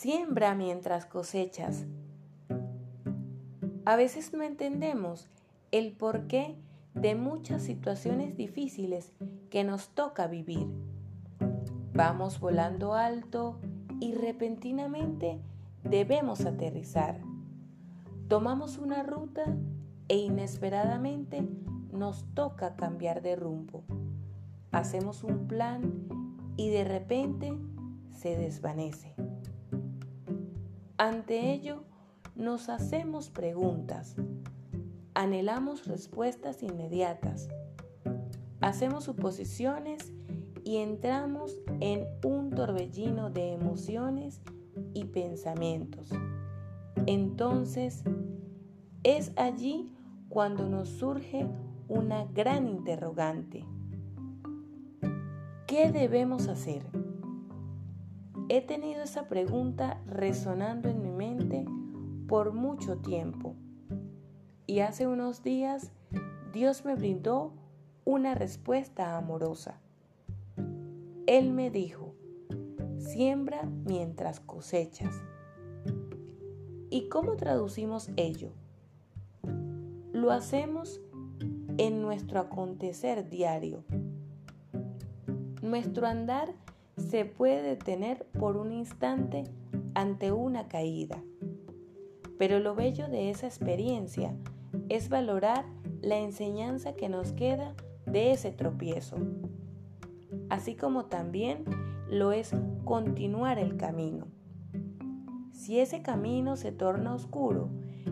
Siembra 0.00 0.54
mientras 0.54 1.04
cosechas. 1.04 1.84
A 3.84 3.96
veces 3.96 4.32
no 4.32 4.42
entendemos 4.42 5.28
el 5.72 5.92
porqué 5.92 6.56
de 6.94 7.14
muchas 7.14 7.62
situaciones 7.62 8.34
difíciles 8.34 9.12
que 9.50 9.62
nos 9.62 9.90
toca 9.90 10.26
vivir. 10.26 10.66
Vamos 11.92 12.40
volando 12.40 12.94
alto 12.94 13.60
y 14.00 14.14
repentinamente 14.14 15.38
debemos 15.84 16.46
aterrizar. 16.46 17.20
Tomamos 18.26 18.78
una 18.78 19.02
ruta 19.02 19.54
e 20.08 20.16
inesperadamente 20.16 21.46
nos 21.92 22.24
toca 22.32 22.74
cambiar 22.74 23.20
de 23.20 23.36
rumbo. 23.36 23.84
Hacemos 24.72 25.24
un 25.24 25.46
plan 25.46 25.92
y 26.56 26.70
de 26.70 26.84
repente 26.84 27.52
se 28.14 28.34
desvanece. 28.34 29.14
Ante 31.00 31.50
ello, 31.50 31.84
nos 32.36 32.68
hacemos 32.68 33.30
preguntas, 33.30 34.16
anhelamos 35.14 35.86
respuestas 35.86 36.62
inmediatas, 36.62 37.48
hacemos 38.60 39.04
suposiciones 39.04 40.12
y 40.62 40.76
entramos 40.76 41.58
en 41.80 42.06
un 42.22 42.50
torbellino 42.50 43.30
de 43.30 43.54
emociones 43.54 44.42
y 44.92 45.04
pensamientos. 45.06 46.10
Entonces, 47.06 48.04
es 49.02 49.32
allí 49.36 49.94
cuando 50.28 50.68
nos 50.68 50.90
surge 50.90 51.48
una 51.88 52.26
gran 52.26 52.68
interrogante. 52.68 53.64
¿Qué 55.66 55.90
debemos 55.92 56.46
hacer? 56.48 56.84
He 58.52 58.60
tenido 58.62 59.04
esa 59.04 59.28
pregunta 59.28 60.02
resonando 60.08 60.88
en 60.88 61.00
mi 61.00 61.12
mente 61.12 61.64
por 62.26 62.52
mucho 62.52 62.98
tiempo 62.98 63.54
y 64.66 64.80
hace 64.80 65.06
unos 65.06 65.44
días 65.44 65.92
Dios 66.52 66.84
me 66.84 66.96
brindó 66.96 67.52
una 68.04 68.34
respuesta 68.34 69.16
amorosa. 69.16 69.80
Él 71.28 71.52
me 71.52 71.70
dijo, 71.70 72.12
siembra 72.98 73.62
mientras 73.84 74.40
cosechas. 74.40 75.14
¿Y 76.90 77.08
cómo 77.08 77.36
traducimos 77.36 78.10
ello? 78.16 78.50
Lo 80.12 80.32
hacemos 80.32 81.00
en 81.78 82.02
nuestro 82.02 82.40
acontecer 82.40 83.28
diario. 83.28 83.84
Nuestro 85.62 86.08
andar 86.08 86.52
se 87.00 87.24
puede 87.24 87.62
detener 87.62 88.26
por 88.38 88.56
un 88.56 88.72
instante 88.72 89.44
ante 89.94 90.32
una 90.32 90.68
caída. 90.68 91.22
Pero 92.38 92.58
lo 92.60 92.74
bello 92.74 93.08
de 93.08 93.30
esa 93.30 93.46
experiencia 93.46 94.34
es 94.88 95.08
valorar 95.08 95.64
la 96.00 96.18
enseñanza 96.18 96.94
que 96.94 97.08
nos 97.08 97.32
queda 97.32 97.74
de 98.06 98.32
ese 98.32 98.50
tropiezo, 98.50 99.16
así 100.48 100.74
como 100.76 101.06
también 101.06 101.64
lo 102.08 102.32
es 102.32 102.54
continuar 102.84 103.58
el 103.58 103.76
camino. 103.76 104.26
Si 105.52 105.78
ese 105.80 106.02
camino 106.02 106.56
se 106.56 106.72
torna 106.72 107.14
oscuro, 107.14 107.68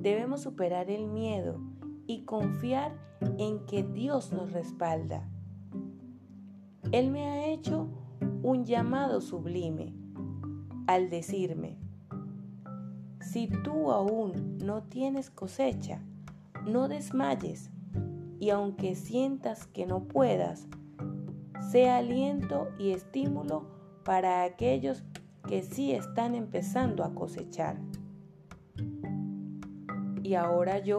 debemos 0.00 0.42
superar 0.42 0.90
el 0.90 1.06
miedo 1.06 1.60
y 2.06 2.24
confiar 2.24 2.96
en 3.38 3.64
que 3.66 3.82
Dios 3.82 4.32
nos 4.32 4.52
respalda. 4.52 5.28
Él 6.92 7.10
me 7.10 7.24
ha 7.24 7.46
hecho 7.46 7.88
un 8.42 8.64
llamado 8.64 9.20
sublime 9.20 9.94
al 10.86 11.10
decirme, 11.10 11.78
si 13.20 13.46
tú 13.46 13.92
aún 13.92 14.58
no 14.58 14.82
tienes 14.82 15.30
cosecha, 15.30 16.02
no 16.66 16.88
desmayes 16.88 17.70
y 18.40 18.50
aunque 18.50 18.96
sientas 18.96 19.66
que 19.66 19.86
no 19.86 20.04
puedas, 20.04 20.66
sea 21.70 21.98
aliento 21.98 22.68
y 22.78 22.90
estímulo 22.90 23.70
para 24.04 24.42
aquellos 24.42 25.04
que 25.48 25.62
sí 25.62 25.92
están 25.92 26.34
empezando 26.34 27.04
a 27.04 27.14
cosechar. 27.14 27.78
Y 30.24 30.34
ahora 30.34 30.78
yo, 30.78 30.98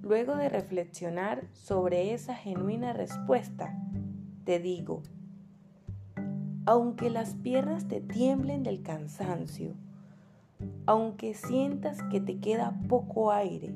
luego 0.00 0.36
de 0.36 0.48
reflexionar 0.48 1.46
sobre 1.52 2.14
esa 2.14 2.34
genuina 2.34 2.94
respuesta, 2.94 3.78
te 4.44 4.58
digo, 4.58 5.02
aunque 6.66 7.10
las 7.10 7.34
piernas 7.34 7.88
te 7.88 8.00
tiemblen 8.00 8.62
del 8.62 8.82
cansancio, 8.82 9.74
aunque 10.86 11.34
sientas 11.34 12.02
que 12.04 12.20
te 12.20 12.38
queda 12.38 12.78
poco 12.88 13.32
aire, 13.32 13.74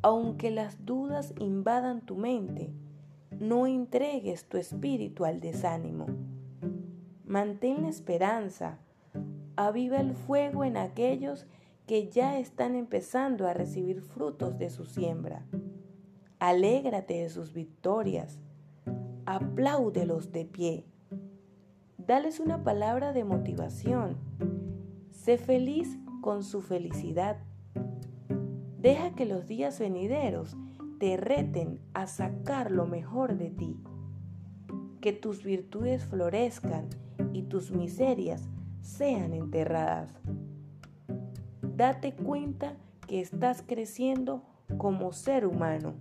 aunque 0.00 0.50
las 0.50 0.84
dudas 0.86 1.34
invadan 1.38 2.00
tu 2.00 2.16
mente, 2.16 2.72
no 3.38 3.66
entregues 3.66 4.46
tu 4.48 4.56
espíritu 4.56 5.24
al 5.24 5.40
desánimo. 5.40 6.06
Mantén 7.26 7.82
la 7.82 7.88
esperanza, 7.88 8.78
aviva 9.56 9.98
el 9.98 10.14
fuego 10.14 10.64
en 10.64 10.76
aquellos 10.76 11.46
que 11.86 12.08
ya 12.08 12.38
están 12.38 12.76
empezando 12.76 13.46
a 13.46 13.52
recibir 13.52 14.00
frutos 14.00 14.56
de 14.58 14.70
su 14.70 14.86
siembra. 14.86 15.44
Alégrate 16.38 17.14
de 17.14 17.28
sus 17.28 17.52
victorias, 17.52 18.38
apláudelos 19.26 20.32
de 20.32 20.44
pie 20.46 20.86
Dales 22.06 22.38
una 22.38 22.62
palabra 22.62 23.14
de 23.14 23.24
motivación. 23.24 24.18
Sé 25.10 25.38
feliz 25.38 25.96
con 26.20 26.42
su 26.42 26.60
felicidad. 26.60 27.38
Deja 28.78 29.14
que 29.14 29.24
los 29.24 29.46
días 29.46 29.78
venideros 29.78 30.54
te 30.98 31.16
reten 31.16 31.80
a 31.94 32.06
sacar 32.06 32.70
lo 32.70 32.86
mejor 32.86 33.38
de 33.38 33.48
ti. 33.48 33.78
Que 35.00 35.14
tus 35.14 35.42
virtudes 35.44 36.04
florezcan 36.04 36.90
y 37.32 37.44
tus 37.44 37.70
miserias 37.70 38.50
sean 38.82 39.32
enterradas. 39.32 40.20
Date 41.62 42.14
cuenta 42.14 42.76
que 43.06 43.22
estás 43.22 43.62
creciendo 43.66 44.42
como 44.76 45.12
ser 45.12 45.46
humano. 45.46 45.94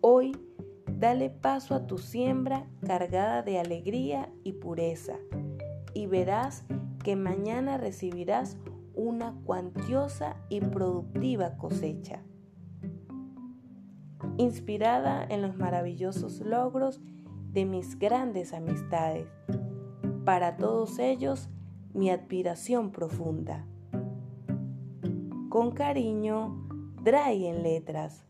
Hoy 0.00 0.32
Dale 0.98 1.30
paso 1.30 1.76
a 1.76 1.86
tu 1.86 1.98
siembra 1.98 2.66
cargada 2.84 3.42
de 3.42 3.60
alegría 3.60 4.32
y 4.42 4.54
pureza, 4.54 5.14
y 5.94 6.06
verás 6.06 6.64
que 7.04 7.14
mañana 7.14 7.78
recibirás 7.78 8.58
una 8.96 9.32
cuantiosa 9.44 10.34
y 10.48 10.60
productiva 10.60 11.56
cosecha. 11.56 12.24
Inspirada 14.38 15.24
en 15.24 15.42
los 15.42 15.56
maravillosos 15.56 16.40
logros 16.40 17.00
de 17.52 17.64
mis 17.64 17.96
grandes 17.96 18.52
amistades, 18.52 19.28
para 20.24 20.56
todos 20.56 20.98
ellos 20.98 21.48
mi 21.94 22.10
admiración 22.10 22.90
profunda. 22.90 23.64
Con 25.48 25.70
cariño, 25.70 26.66
Dry 27.04 27.46
en 27.46 27.62
letras. 27.62 28.27